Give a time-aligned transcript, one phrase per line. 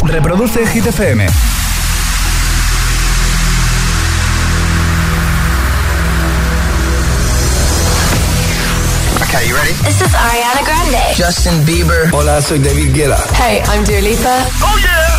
[0.00, 1.20] Reproduce Hit FM.
[9.22, 9.72] Okay, you ready?
[9.84, 11.14] This is Ariana Grande.
[11.14, 12.10] Justin Bieber.
[12.12, 13.16] Hola, soy David Guetta.
[13.36, 14.44] Hey, I'm Dua Lipa.
[14.60, 15.18] ¡Oh, yeah!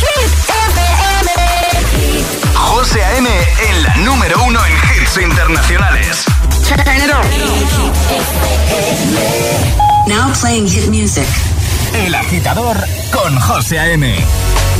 [0.00, 0.32] Hit
[0.72, 1.28] FM.
[2.54, 3.28] José A.M.
[3.28, 6.24] en la número uno en hits internacionales.
[6.66, 7.24] Turn it on.
[10.08, 11.26] Now playing hit music.
[11.94, 12.76] El agitador
[13.12, 14.14] con José A.M.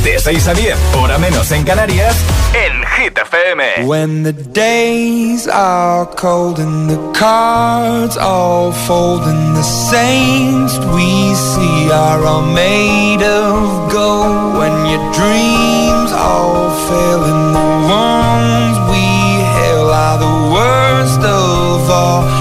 [0.03, 2.15] De 6 a 10, hora menos en Canarias,
[2.53, 3.85] en Hit FM.
[3.85, 11.89] When the days are cold and the cards all fold and the saints we see
[11.91, 14.57] are all made of gold.
[14.59, 22.34] When your dreams all fail and the ones we hail are the worst of all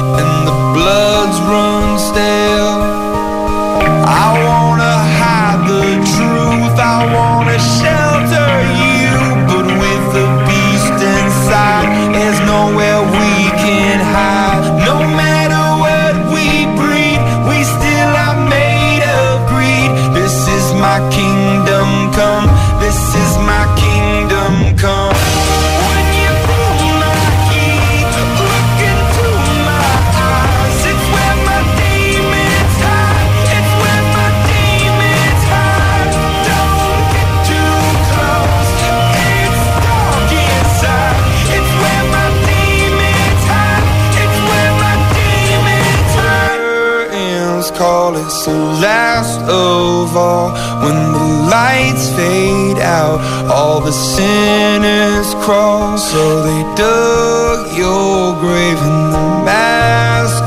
[50.17, 50.51] all.
[50.85, 53.21] When the lights fade out,
[53.51, 55.99] all the sinners crawl.
[55.99, 60.44] So they dug your grave and the masquerade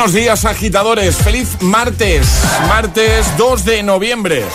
[0.00, 1.14] Buenos días, agitadores.
[1.16, 2.26] Feliz martes,
[2.66, 4.46] martes 2 de noviembre.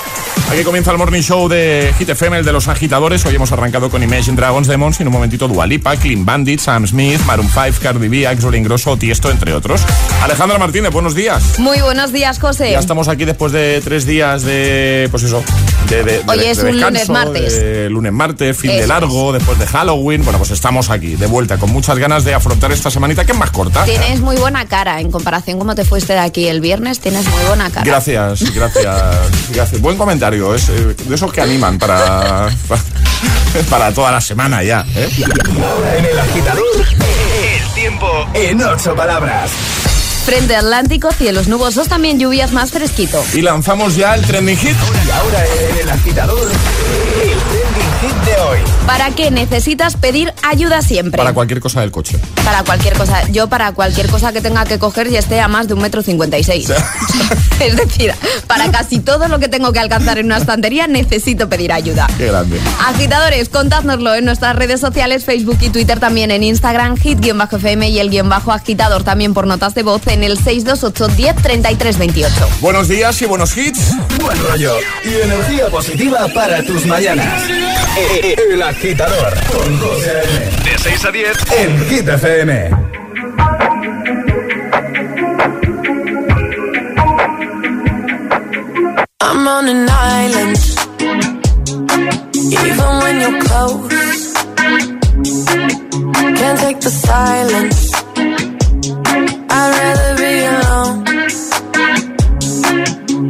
[0.51, 3.23] Aquí comienza el morning show de Hit FM, el de los agitadores.
[3.27, 6.87] Hoy hemos arrancado con Imagine Dragons Demons y en un momentito Dualipa, Clean Bandit, Sam
[6.87, 9.81] Smith, Maroon 5, Cardi B, Axel Ingrosso, Tiesto, entre otros.
[10.23, 11.59] Alejandra Martínez, buenos días.
[11.59, 12.71] Muy buenos días, José.
[12.71, 15.43] Ya estamos aquí después de tres días de, pues eso,
[15.89, 17.59] de, de- de- Hoy de es un descanso, lunes, martes.
[17.59, 20.23] de lunes, martes, fin de largo, después de Halloween.
[20.23, 23.37] Bueno, pues estamos aquí, de vuelta, con muchas ganas de afrontar esta semanita que es
[23.37, 23.83] más corta.
[23.85, 26.99] Tienes muy buena cara en comparación como te fuiste de aquí el viernes.
[26.99, 27.85] Tienes muy buena cara.
[27.85, 28.95] Gracias, gracias,
[29.53, 29.81] gracias.
[29.81, 32.81] Buen comentario, es eh, de esos que animan para, para,
[33.69, 34.85] para toda la semana ya.
[34.95, 35.09] ¿eh?
[35.97, 39.51] En el agitador, el tiempo en ocho palabras.
[40.25, 43.23] Frente atlántico, cielos nubosos, también lluvias más fresquito.
[43.35, 44.75] Y lanzamos ya el trending hit.
[45.05, 45.45] Y ahora
[45.79, 46.51] el agitador,
[48.05, 48.59] hit de hoy.
[48.85, 51.17] ¿Para qué necesitas pedir ayuda siempre?
[51.17, 52.17] Para cualquier cosa del coche.
[52.43, 53.27] Para cualquier cosa.
[53.29, 56.01] Yo para cualquier cosa que tenga que coger y esté a más de un metro
[56.01, 56.69] cincuenta y seis.
[57.59, 58.13] es decir,
[58.47, 62.07] para casi todo lo que tengo que alcanzar en una estantería necesito pedir ayuda.
[62.17, 62.59] Qué grande.
[62.85, 68.09] Agitadores, contádnoslo en nuestras redes sociales, Facebook y Twitter, también en Instagram, hit-fm y el
[68.09, 72.49] guion bajo agitador también por notas de voz en el 628 10 33 28.
[72.61, 73.91] Buenos días y buenos hits.
[74.21, 74.73] Buen rollo
[75.03, 77.43] y energía positiva para tus mañanas.
[77.97, 79.33] El, agitador.
[80.63, 82.69] De 6 a 10 en Hit FM.
[89.21, 90.57] I'm on an island.
[92.35, 94.33] Even when you're close,
[96.59, 97.95] take the silence.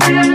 [0.05, 0.34] Be.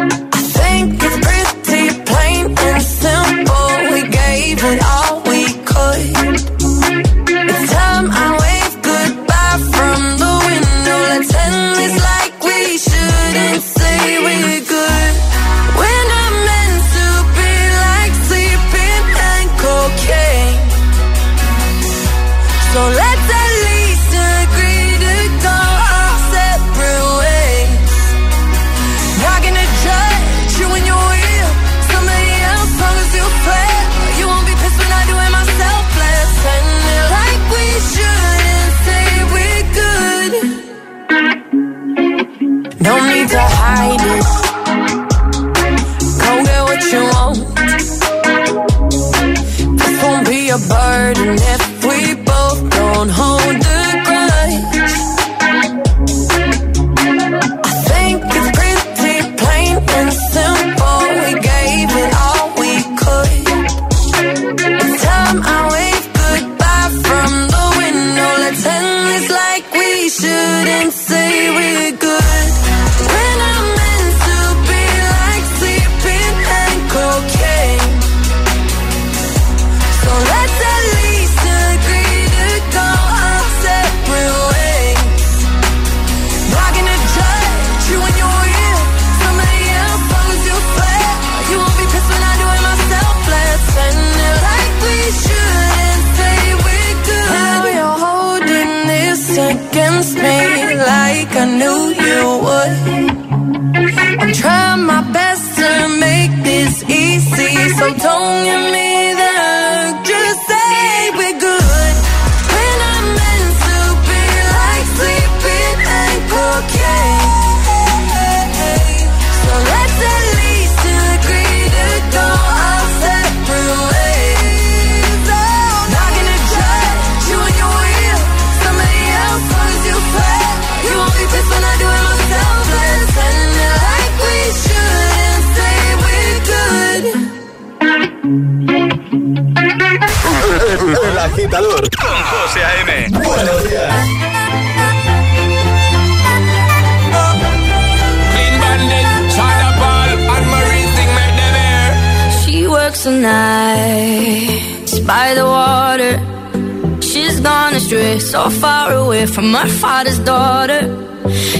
[158.30, 160.82] so far away from her father's daughter.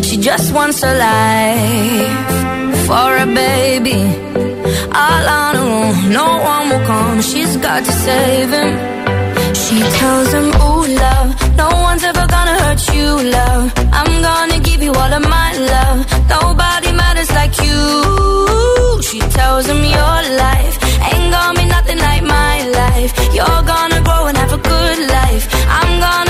[0.07, 4.01] She just wants a life for a baby.
[5.03, 7.23] All on her own, no one will come.
[7.23, 8.73] She's got to save him.
[9.63, 13.09] She tells him, Ooh, love, no one's ever gonna hurt you,
[13.39, 13.65] love.
[14.01, 15.99] I'm gonna give you all of my love.
[16.37, 19.03] Nobody matters like you.
[19.09, 20.75] She tells him, Your life
[21.11, 23.11] ain't gonna be nothing like my life.
[23.35, 25.45] You're gonna grow and have a good life.
[25.69, 26.30] I'm gonna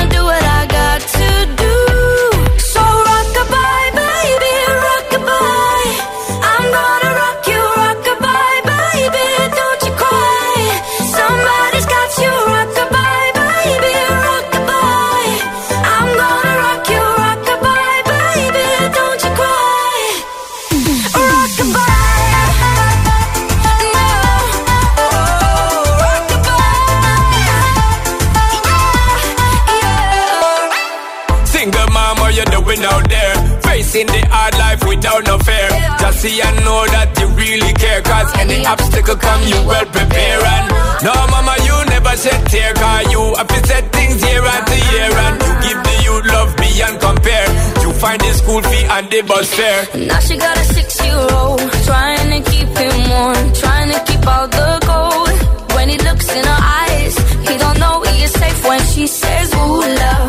[36.20, 40.66] see and know that you really care Cause any obstacle come you well prepare And
[41.00, 45.34] no mama you never said tear Cause you have said things year after year And
[45.40, 47.48] you give the youth love beyond compare.
[47.80, 49.82] You find the school fee and the bus fare.
[49.96, 54.22] Now she got a six year old Trying to keep him warm Trying to keep
[54.28, 55.36] all the gold.
[55.74, 57.14] When he looks in her eyes
[57.48, 60.28] He don't know he is safe when she says ooh love.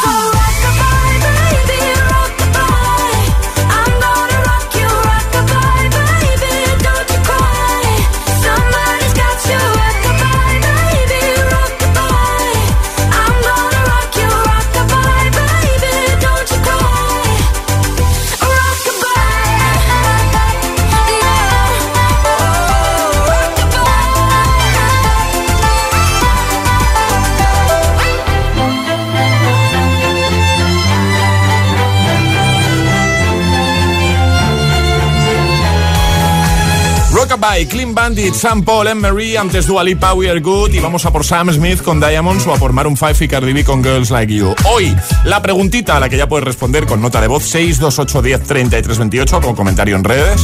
[37.71, 41.23] Clean Bandit, Sam Paul, Marie, antes Dua Lipa, We Are Good y vamos a por
[41.23, 44.53] Sam Smith con Diamonds o a por Maroon 5 y Cardi con Girls Like You.
[44.65, 48.43] Hoy, la preguntita a la que ya puedes responder con nota de voz 628 10
[48.43, 50.41] 33 28 con comentario en redes,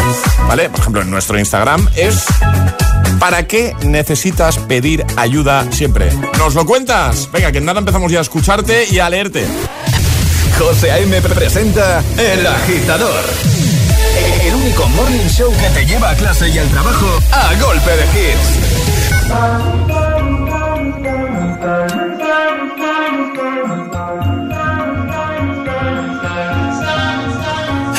[0.47, 0.69] ¿vale?
[0.69, 2.25] Por ejemplo, en nuestro Instagram es
[3.19, 6.09] ¿Para qué necesitas pedir ayuda siempre?
[6.37, 7.29] ¿Nos lo cuentas?
[7.31, 9.45] Venga, que en nada empezamos ya a escucharte y a leerte.
[10.57, 11.21] José A.M.
[11.21, 13.66] presenta El Agitador.
[14.47, 18.05] El único morning show que te lleva a clase y al trabajo a golpe de
[18.15, 18.77] hits.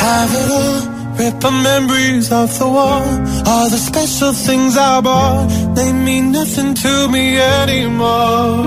[0.01, 0.81] Have it all,
[1.19, 3.05] rip memories off the wall.
[3.47, 8.63] All the special things I bought, they mean nothing to me anymore.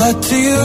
[0.00, 0.64] But to you,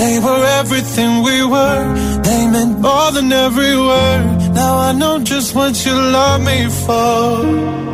[0.00, 1.84] they were everything we were.
[2.28, 4.24] They meant more than every word.
[4.60, 7.93] Now I know just what you love me for.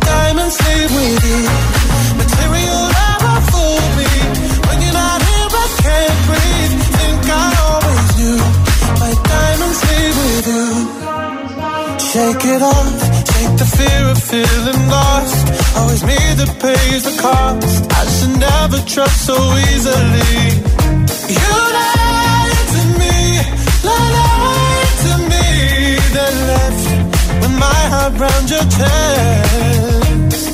[0.00, 0.56] Diamonds
[0.94, 1.40] with you.
[2.20, 4.10] Material never fooled me.
[4.66, 6.74] When you're not here, I can't breathe.
[6.98, 8.38] Think I always knew.
[9.02, 9.80] My diamonds
[10.18, 10.66] with you.
[12.10, 13.00] Shake it off.
[13.32, 15.44] Take the fear of feeling lost.
[15.78, 17.92] Always me that pays the cost.
[17.92, 19.36] I should never trust so
[19.68, 20.36] easily.
[21.28, 21.54] You
[27.86, 30.46] with my heart round your chest.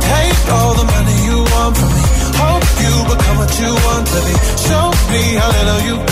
[0.00, 2.02] Take all the money you want from me.
[2.42, 4.34] Hope you become what you want to be.
[4.66, 6.11] Show me how little you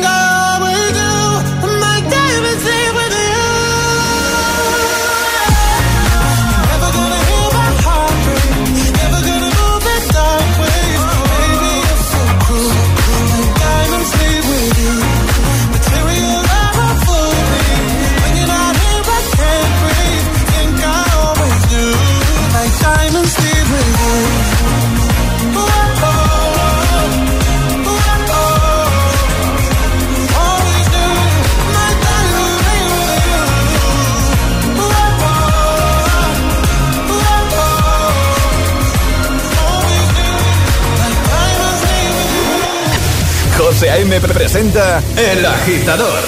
[43.63, 44.19] José A.M.
[44.21, 46.23] presenta El Agitador.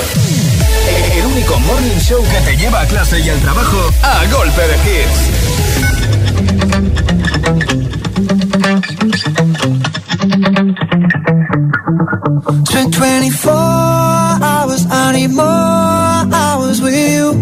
[1.15, 4.75] El único morning show que te lleva a clase y al trabajo a golpe de
[4.85, 5.19] hits.
[12.67, 13.51] Spent 24
[14.43, 17.33] hours, I need more hours with you.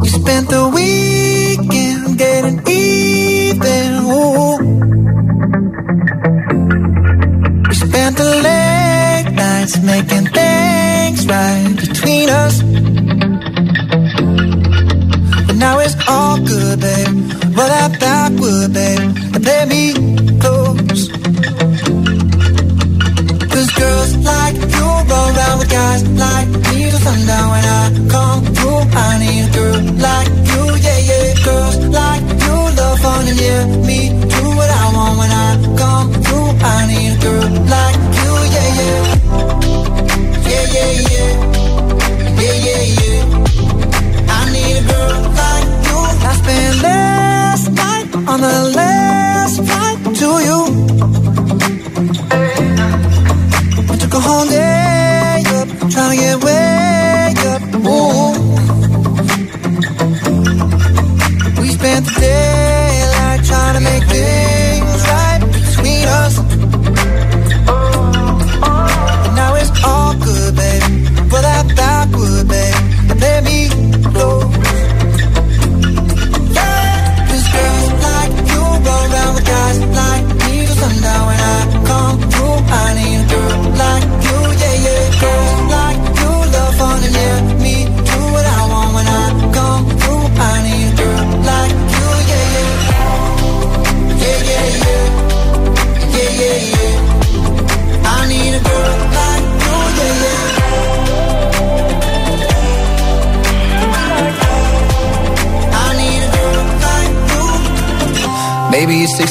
[0.00, 2.83] You spent the weekend getting easy.
[8.24, 12.62] Late nights making things right between us.
[15.46, 17.08] But now it's all good, babe.
[17.56, 19.00] Roll that backward, babe,
[19.34, 19.82] and play me
[20.42, 21.08] close.
[23.52, 27.63] Cause girls like you roll around with guys like me till sundown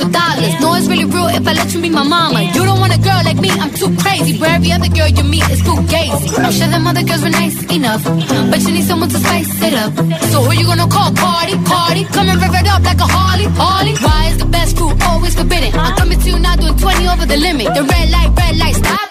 [0.00, 0.54] for dollars.
[0.60, 2.40] No, it's really real if I let you be my mama.
[2.56, 4.38] You don't want a girl like me, I'm too crazy.
[4.40, 6.28] Where every other girl you meet is too gazy.
[6.40, 8.02] I'm sure them other girls were nice enough,
[8.50, 9.92] but you need someone to spice it up.
[10.32, 11.12] So who you gonna call?
[11.12, 12.02] Cardi, Cardi.
[12.16, 13.94] Come and rev it up like a Harley, Harley.
[14.00, 15.70] Why is the best food always forbidden?
[15.78, 17.68] I'm coming to you now doing 20 over the limit.
[17.74, 19.09] The red light, red light, stop.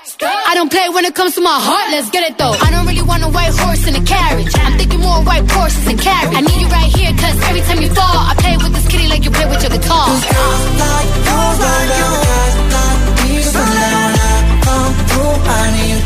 [0.50, 2.50] I don't play when it comes to my heart, let's get it though.
[2.50, 4.50] I don't really want a white horse in a carriage.
[4.58, 6.34] I'm thinking more white horses and carriage.
[6.36, 9.08] I need you right here, cause every time you fall, I play with this kitty
[9.08, 10.10] like you play with your guitar.
[10.10, 15.38] Like you, like you, guys like me sundown when I come through.
[15.54, 16.02] I need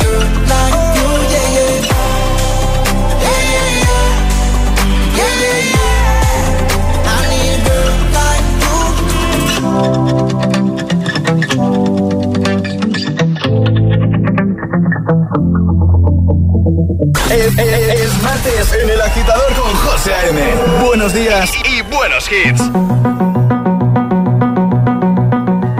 [0.52, 2.04] like you, yeah, yeah.
[5.16, 7.16] Yeah, yeah, yeah.
[7.16, 7.64] I need
[8.12, 8.44] like
[10.20, 10.23] you.
[17.34, 20.40] Es, es- es martes en el agitador con José A.M.
[20.86, 22.62] Buenos días y, y buenos hits.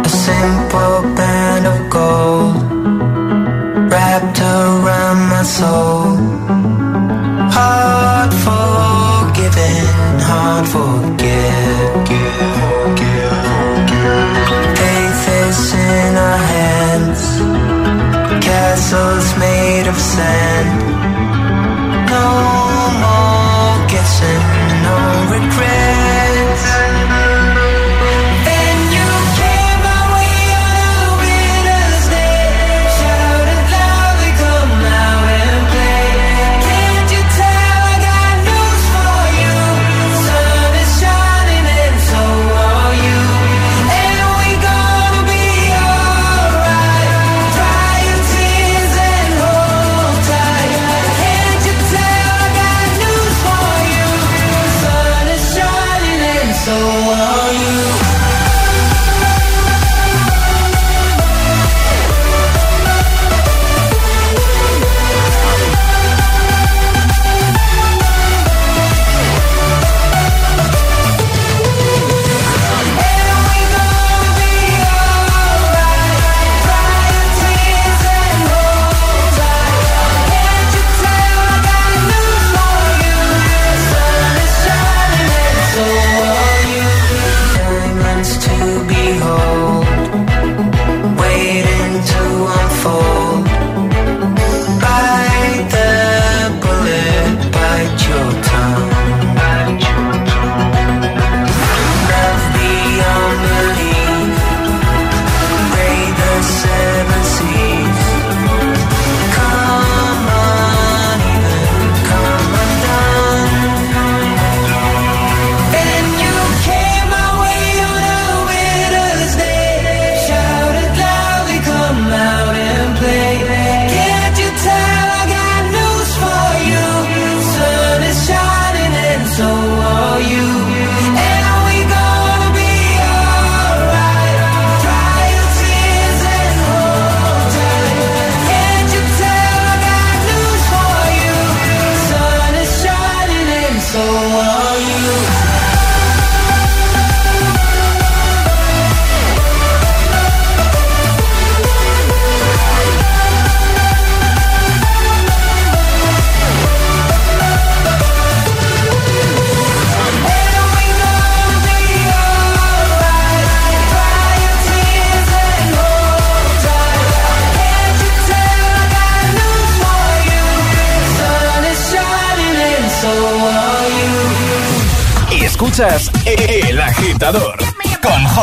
[0.04, 2.56] A simple band of gold
[3.92, 6.18] wrapped around my soul.
[7.52, 9.86] Hard forgiven,
[10.28, 11.23] hard forget.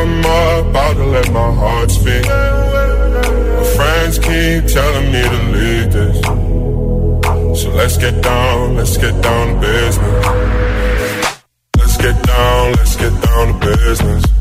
[0.00, 2.24] I'm about to let my heart speak.
[2.24, 7.60] My friends keep telling me to leave this.
[7.60, 10.26] So let's get down, let's get down to business.
[11.76, 14.39] Let's get down, let's get down to business.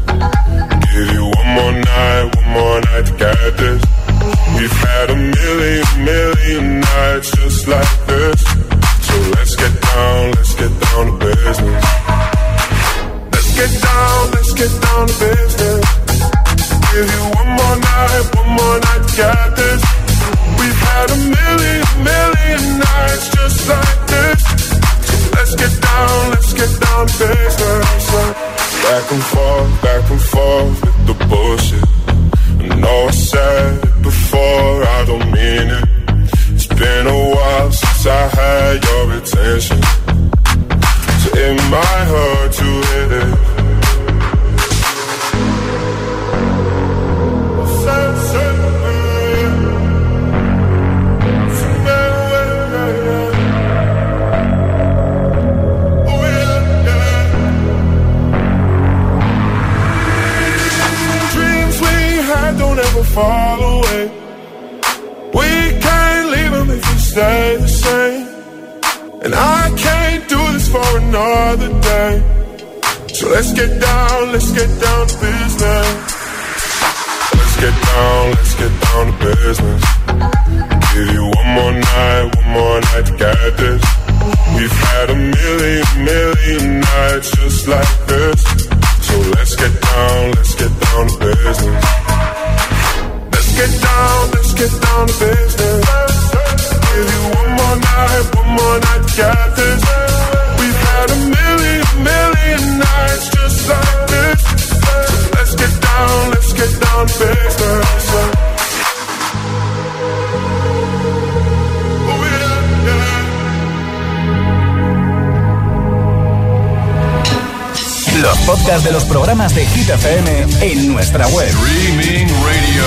[119.59, 121.49] de Hit FM en nuestra web.
[121.49, 122.85] Streaming Radio.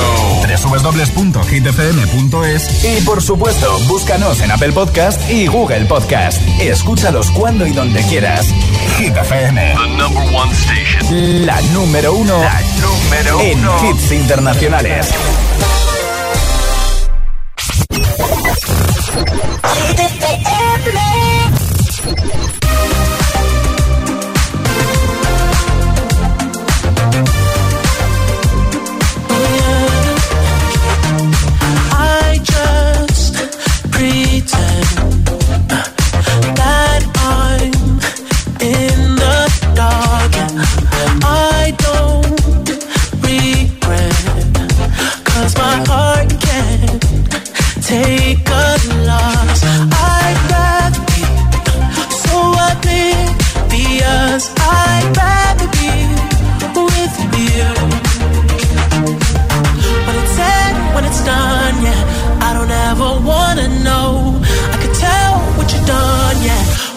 [1.12, 6.40] www.hitfm.es Y por supuesto, búscanos en Apple Podcast y Google Podcast.
[6.60, 8.46] Escúchalos cuando y donde quieras.
[8.96, 9.74] Hit FM.
[11.44, 12.40] La número uno.
[12.80, 13.58] Número en
[13.90, 15.08] hits internacionales.
[19.98, 21.31] Hit FM.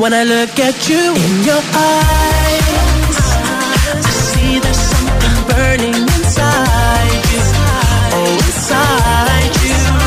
[0.00, 3.18] When I look at you in your eyes,
[3.94, 7.42] I see there's something burning inside you.
[8.16, 10.00] Oh, inside you.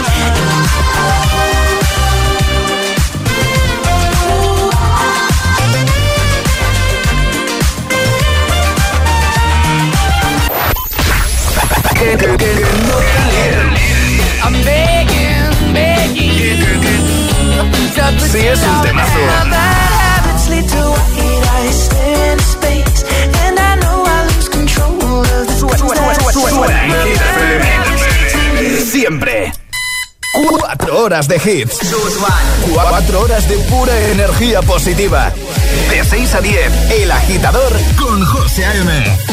[12.26, 12.43] I'm
[26.34, 28.86] Suena en Hit FM.
[28.86, 29.54] Siempre.
[30.34, 31.78] Cuatro horas de hits.
[32.74, 35.32] Cuatro horas de pura energía positiva.
[35.90, 39.33] De 6 a 10, El Agitador con José A.M.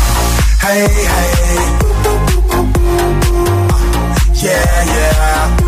[0.61, 1.81] Hey, hey.
[2.05, 2.65] Uh,
[4.35, 5.60] yeah, yeah.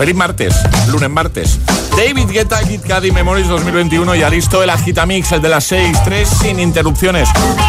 [0.00, 0.54] Feliz martes,
[0.88, 1.58] lunes martes.
[1.94, 6.26] David Guetta, Kid Cudi Memories 2021 ya listo el Agitamix, el de las 6, 3
[6.26, 7.28] sin interrupciones.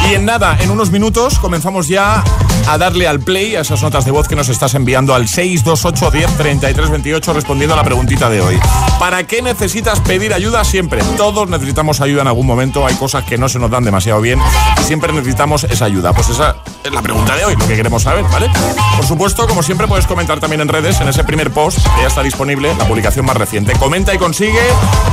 [0.10, 2.24] Y en nada, en unos minutos comenzamos ya
[2.68, 6.12] a darle al play a esas notas de voz que nos estás enviando al 628
[6.12, 8.60] 10 33 28 respondiendo a la preguntita de hoy.
[9.00, 11.02] ¿Para qué necesitas pedir ayuda siempre?
[11.18, 14.40] Todos necesitamos ayuda en algún momento, hay cosas que no se nos dan demasiado bien
[14.80, 16.14] y siempre necesitamos esa ayuda.
[16.14, 18.50] Pues esa es la pregunta de hoy, lo que queremos saber, ¿vale?
[18.96, 22.08] Por supuesto, como siempre puedes comentar también en redes, en ese primer post que ya
[22.08, 23.74] está disponible, la publicación más reciente.
[23.74, 24.62] Comenta y consigue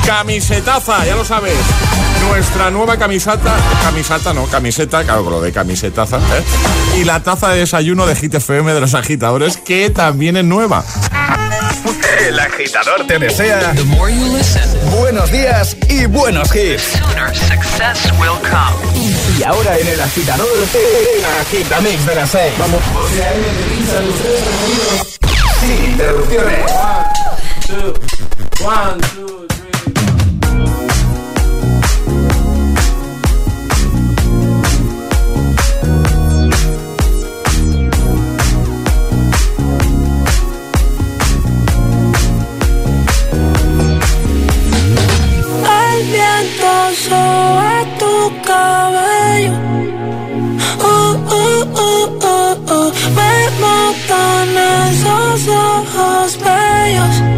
[0.07, 1.57] camisetaza, ya lo sabes.
[2.29, 7.01] Nuestra nueva camiseta, camiseta no, camiseta, claro, lo de camisetaza, ¿eh?
[7.01, 10.85] Y la taza de desayuno de Hit FM de los agitadores, que también es nueva.
[12.27, 13.73] El agitador te desea
[14.99, 16.95] buenos días y buenos hits.
[19.39, 22.53] Y ahora en el agitador, el agitamix de las 6.
[22.59, 22.81] Vamos.
[25.61, 26.73] Sin interrupciones.
[28.61, 29.48] One, two, three.
[29.48, 29.48] El
[46.89, 47.21] paso
[47.99, 49.53] tu cabello.
[50.81, 52.93] Oh, oh, oh, oh, oh.
[53.17, 57.38] Me matan esos ojos bellos.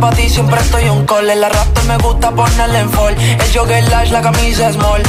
[0.00, 1.28] Sabes que pa' ti siempre estoy un call.
[1.28, 3.14] El arrastre me gusta ponerle en fall.
[3.16, 5.02] El jogger lash, la camisa small.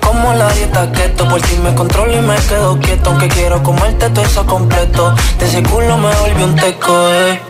[0.00, 3.10] Como la dieta keto, por ti me controlo y me quedo quieto.
[3.10, 5.14] Aunque quiero comerte todo eso completo.
[5.38, 7.40] De ese culo me volvió un teco, eh.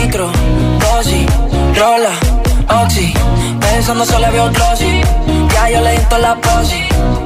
[0.00, 0.30] Micro,
[0.80, 1.26] dosis,
[1.76, 2.12] rola,
[2.82, 3.12] oxi.
[3.60, 5.02] Pensando solo veo glossy.
[5.52, 7.25] Ya yo le di la posi.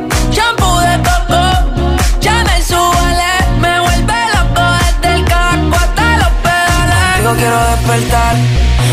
[7.35, 8.37] Quiero despertar,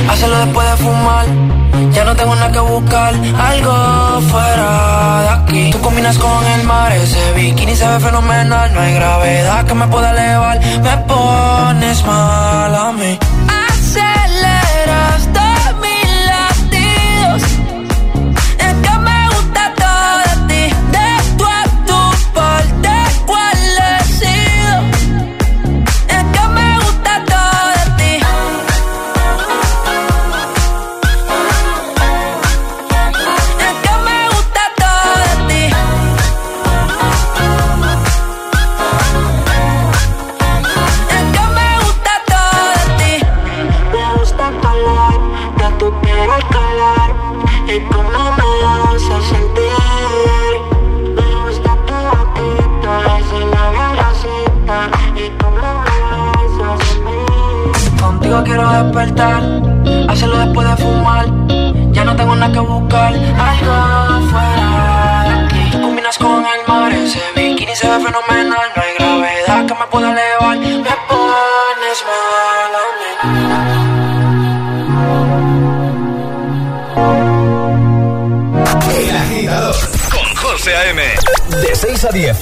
[0.09, 1.25] hacerlo después de fumar.
[1.93, 5.69] Ya no tengo nada que buscar, algo fuera de aquí.
[5.71, 8.73] Tú combinas con el mar, ese bikini se ve fenomenal.
[8.73, 13.19] No hay gravedad que me pueda elevar, me pones mal a mí.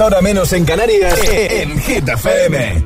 [0.06, 2.86] 6 a 10, ahora menos en Canarias, en Hit FM.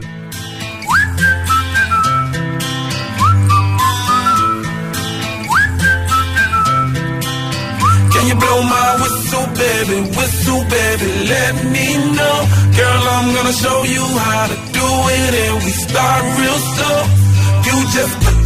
[8.13, 10.01] Can you blow my whistle, baby?
[10.15, 12.37] Whistle, baby, let me know.
[12.75, 16.99] Girl, I'm gonna show you how to do it, and we start real slow.
[17.65, 18.38] You just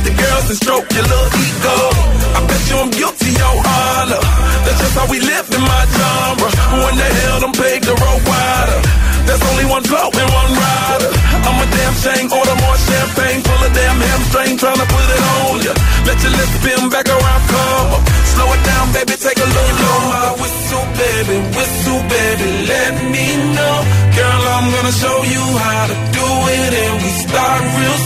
[0.00, 1.76] love to girls and stroke your little ego.
[2.36, 4.22] I bet you I'm guilty, your honor.
[4.64, 6.50] That's just how we live in my genre.
[6.72, 8.78] Who in the hell done paved the road wider?
[9.26, 11.10] There's only one flow and one rider.
[11.46, 15.54] I'm a damn shame, order more champagne, full of damn hamstring, tryna put it on
[15.66, 15.72] ya.
[16.08, 18.02] Let your lips spin back around, come up.
[18.32, 19.72] Slow it down, baby, take a look.
[19.80, 23.76] Blow my whistle, baby, whistle, baby, let me know.
[24.16, 26.26] Girl, I'm gonna show you how to do
[26.56, 27.98] it, and we start real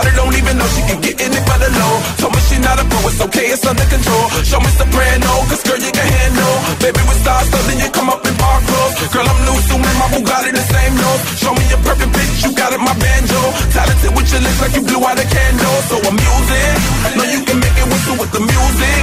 [0.00, 1.94] to don't even know she can get in it by the low.
[2.16, 4.24] Told me she not a pro, it's okay, it's under control.
[4.40, 6.54] Show me soprano, cause girl, you can handle.
[6.80, 8.96] Baby, with stars, so then you come up in park clothes.
[9.12, 11.22] Girl, I'm new, so man, my Bugatti the same nose.
[11.36, 13.40] Show me your perfect bitch, you got it, my banjo.
[13.76, 15.78] Talented with your lips like you blew out a candle.
[15.92, 16.72] So I'm using,
[17.20, 19.00] know you can make it whistle with the music.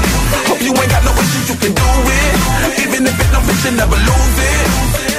[0.50, 2.34] Hope you ain't got no issues, you can do it.
[2.82, 5.19] Even if it don't fit, you never lose it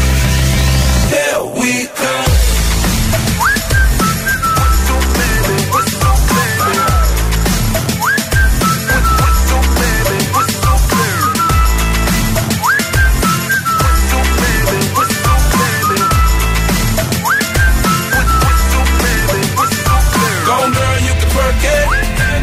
[21.51, 21.85] work it.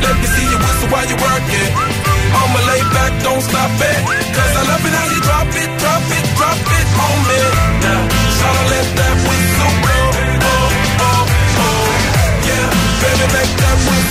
[0.04, 1.70] Let me see you whistle while you work it.
[2.38, 3.98] I'ma lay back, don't stop it.
[4.36, 7.40] Cause I love it how you drop it, drop it, drop it on me.
[7.84, 8.02] Now,
[8.36, 10.06] shout let that whistle blow.
[10.44, 10.68] Oh,
[11.08, 11.24] oh,
[11.64, 11.88] oh.
[12.48, 12.68] Yeah,
[13.00, 14.07] baby, make that whistle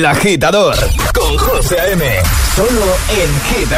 [0.00, 0.74] El agitador
[1.12, 2.02] con José A.M.
[2.56, 3.70] Solo en Hit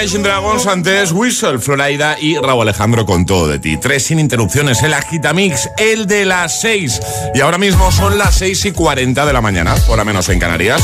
[0.00, 3.76] Imagine Dragons antes Whistle, Florida y Raúl Alejandro con todo de ti.
[3.76, 6.98] Tres sin interrupciones, el Agitamix, el de las seis.
[7.34, 10.82] Y ahora mismo son las seis y cuarenta de la mañana, hora menos en Canarias.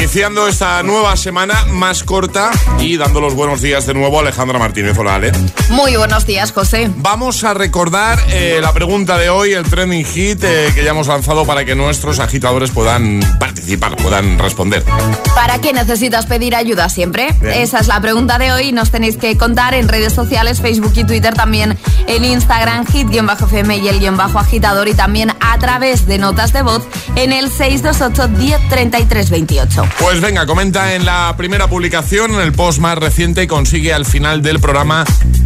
[0.00, 4.58] Iniciando esta nueva semana más corta y dando los buenos días de nuevo a Alejandra
[4.58, 4.96] Martínez.
[4.96, 5.30] Hola, Ale.
[5.68, 6.90] Muy buenos días, José.
[6.96, 11.06] Vamos a recordar eh, la pregunta de hoy, el trending hit eh, que ya hemos
[11.06, 14.82] lanzado para que nuestros agitadores puedan participar, puedan responder.
[15.34, 17.34] ¿Para qué necesitas pedir ayuda siempre?
[17.38, 17.60] Bien.
[17.60, 18.72] Esa es la pregunta de hoy.
[18.72, 21.76] Nos tenéis que contar en redes sociales, Facebook y Twitter, también
[22.06, 26.62] en Instagram, hit-fm y el guion bajo agitador y también a través de notas de
[26.62, 29.89] voz en el 628 1033 28.
[29.98, 34.06] Pues venga, comenta en la primera publicación, en el post más reciente, y consigue al
[34.06, 35.04] final del programa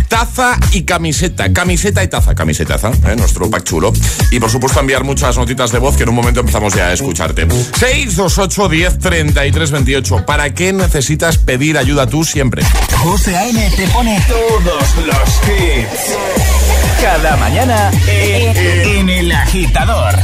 [0.09, 1.53] taza y camiseta.
[1.53, 3.17] Camiseta y taza, camisetaza, ¿eh?
[3.17, 3.93] nuestro pack chulo.
[4.31, 6.93] Y por supuesto enviar muchas notitas de voz que en un momento empezamos ya a
[6.93, 7.49] escucharte.
[7.51, 10.27] 628 10 33 28.
[10.27, 12.63] ¿Para qué necesitas pedir ayuda tú siempre?
[12.99, 13.71] José A.M.
[13.77, 16.17] te pone todos los hits.
[17.01, 20.15] Cada mañana en, en El Agitador.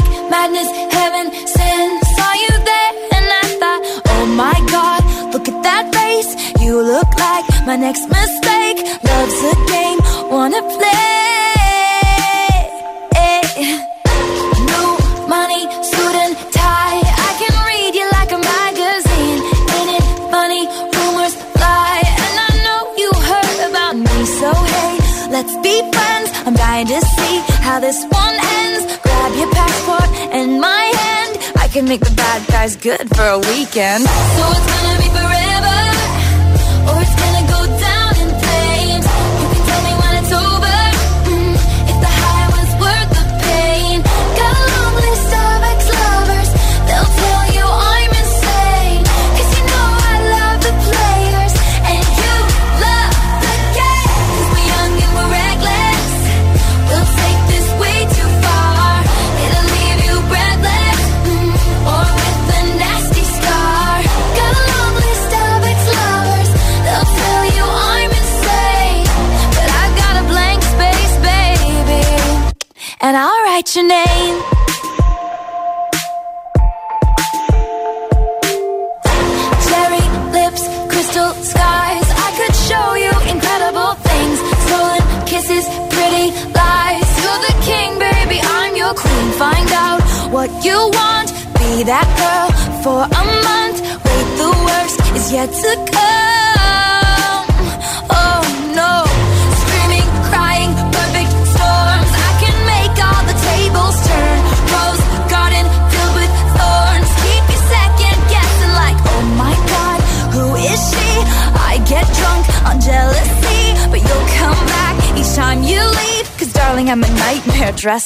[0.00, 2.00] magic, madness, heaven, sin.
[2.16, 6.30] Saw you there and I thought, oh my god, look at that face.
[6.60, 8.78] You look like my next mistake.
[9.02, 9.98] Love's a game,
[10.30, 11.08] wanna play.
[14.70, 14.90] New
[15.28, 17.02] money, suit and tie.
[17.28, 19.40] I can read you like a magazine.
[19.76, 20.64] Ain't it funny?
[20.96, 24.16] Rumors fly, and I know you heard about me.
[24.38, 24.92] So hey,
[25.30, 26.28] let's be friends.
[26.46, 28.49] I'm dying to see how this one.
[31.70, 34.02] can make the bad guys good for a weekend.
[34.02, 35.78] So it's gonna be forever,
[36.90, 37.39] or it's gonna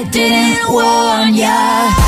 [0.00, 1.99] I didn't warn ya.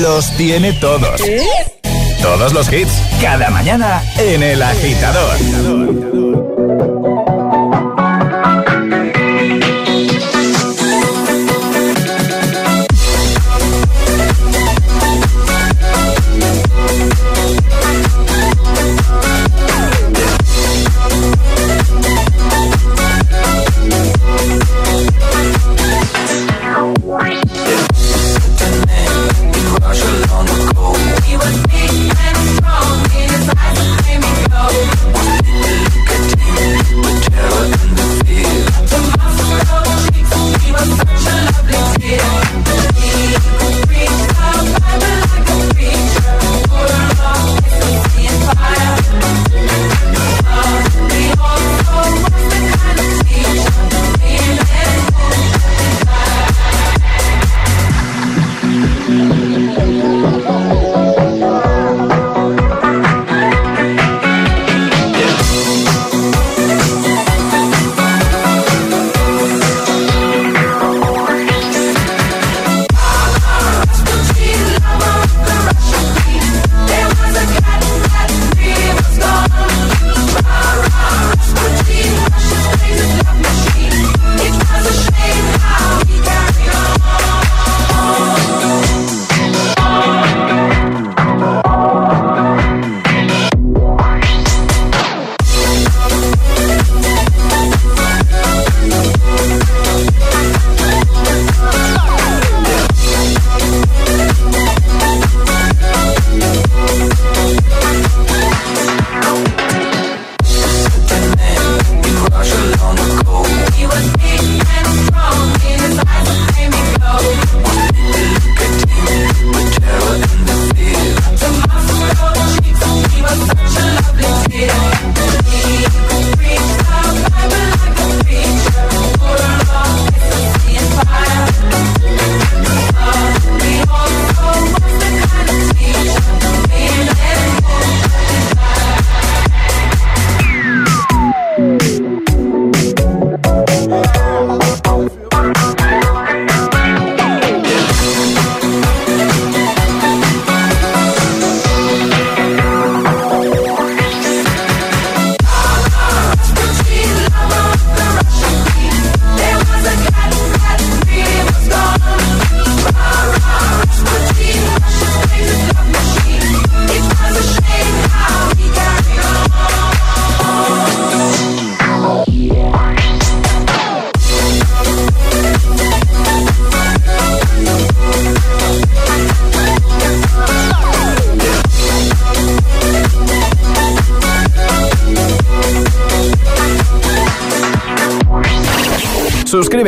[0.00, 1.20] Los tiene todos.
[2.22, 5.36] Todos los hits, cada mañana en El Agitador.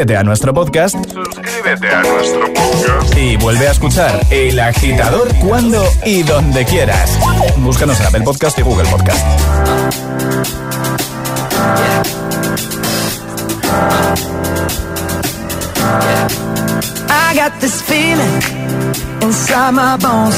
[0.01, 0.97] Suscríbete a nuestro podcast.
[1.13, 3.19] Suscríbete a nuestro podcast.
[3.19, 7.19] Y vuelve a escuchar El Agitador cuando y donde quieras.
[7.59, 9.23] Búscanos en Apple Podcast y Google Podcast.
[17.11, 18.43] I got this feeling
[19.21, 20.37] inside my bones.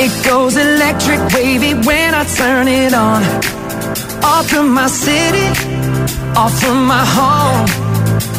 [0.00, 3.22] It goes electric wavy when I turn it on.
[4.24, 5.48] Off from my city,
[6.34, 7.83] off from my home.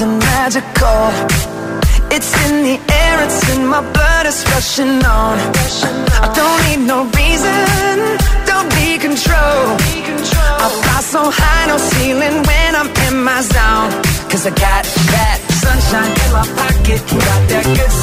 [0.00, 1.02] Something magical.
[2.10, 5.36] It's in the air, it's in my blood, it's rushing on.
[6.24, 7.96] I don't need no reason,
[8.50, 9.62] don't be control.
[10.64, 13.90] I fly so high, no ceiling when I'm in my zone.
[14.30, 14.84] Cause I got
[15.14, 17.99] that sunshine in my pocket, got that good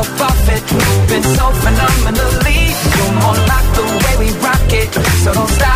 [0.00, 2.60] of it, moving so phenomenally.
[2.96, 4.90] You're more like the way we rock it,
[5.22, 5.69] so don't stop,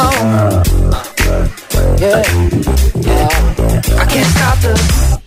[0.00, 0.62] Yeah.
[2.00, 3.28] Yeah.
[3.98, 5.19] I can't stop the.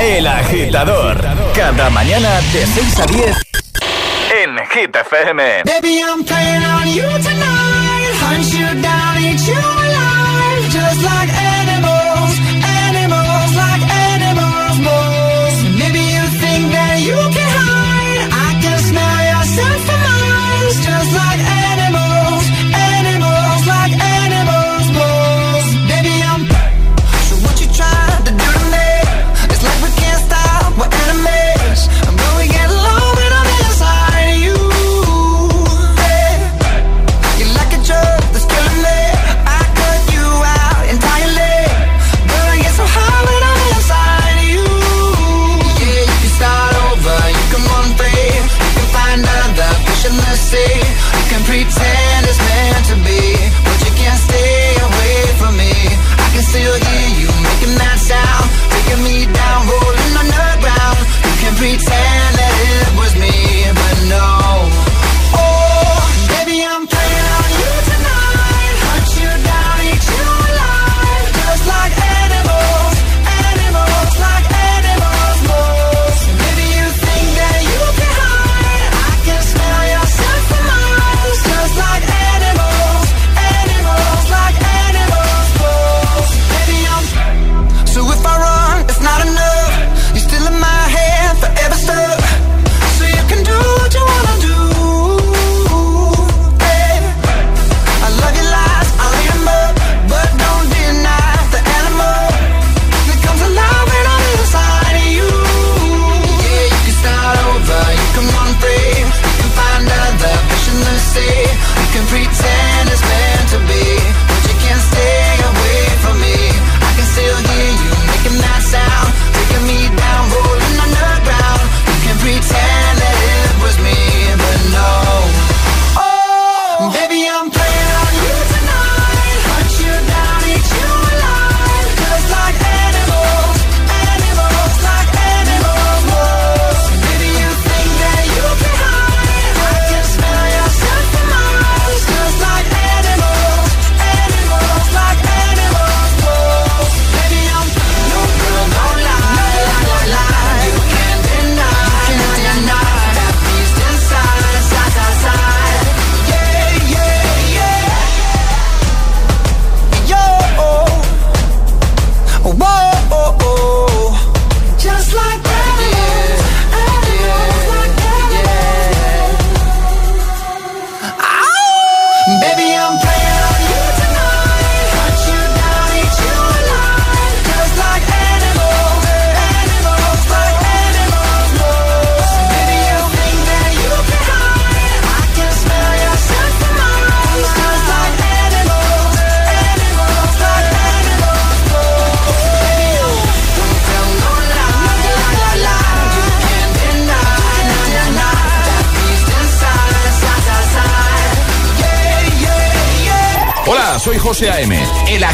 [0.00, 1.20] El Agitador.
[1.54, 3.36] Cada mañana de 6 a 10
[4.42, 5.62] en Hit FM.
[5.64, 8.14] Baby, I'm playing on you tonight.
[8.18, 9.79] Hunt you down, eat you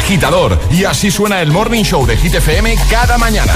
[0.07, 3.51] agitador, y así suena el Morning Show de Hit FM cada mañana.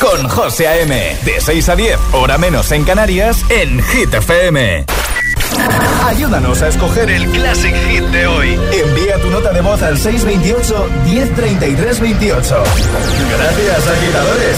[0.00, 1.16] Con José A.M.
[1.24, 4.84] De 6 a 10, hora menos en Canarias, en Hit FM.
[6.04, 8.58] Ayúdanos a escoger el Classic Hit de hoy.
[8.72, 12.64] Envía tu nota de voz al 628 1033 28.
[13.38, 14.56] Gracias, agitadores.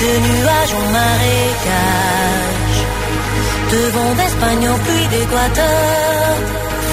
[0.00, 2.80] De nuages en marécage,
[3.70, 6.30] de vent d'Espagne en pluie d'Équateur.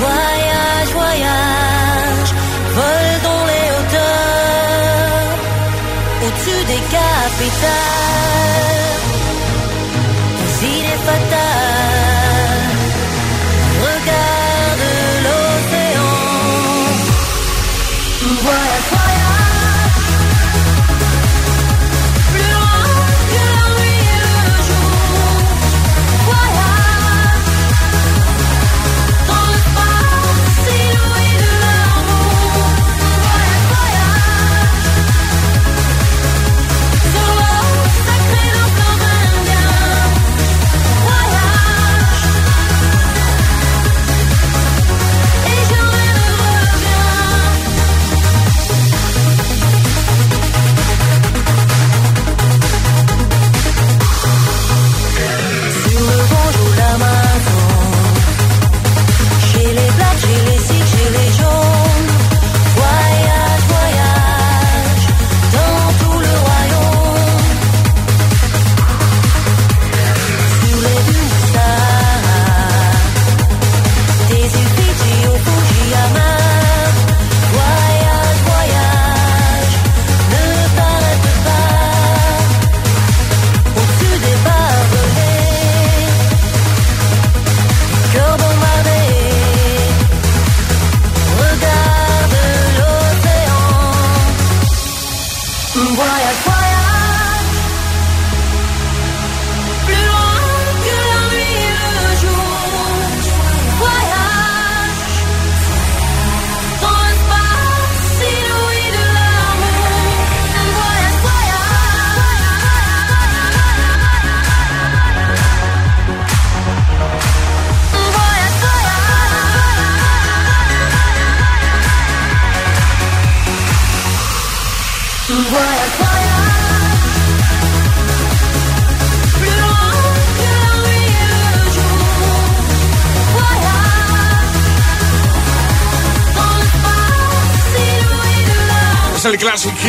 [0.02, 2.32] Voyage, voyage,
[2.76, 4.58] vol dans les hauteurs
[6.26, 8.18] au-dessus des capitales.
[10.42, 12.76] Les idées fatales.
[13.86, 14.86] Regarde
[15.24, 16.14] l'océan.
[18.44, 18.97] Voyage.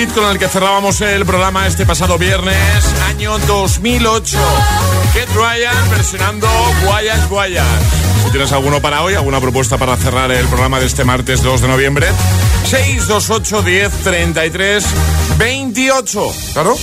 [0.06, 2.56] Con el que cerrábamos el programa este pasado viernes,
[3.08, 4.38] año 2008.
[5.12, 6.46] Kate Ryan versionando
[6.84, 7.66] Guayas Guayas.
[8.22, 11.62] Si tienes alguno para hoy, alguna propuesta para cerrar el programa de este martes 2
[11.62, 12.06] de noviembre,
[12.66, 14.84] 628 10 33
[15.36, 16.26] 28.
[16.52, 16.76] Claro,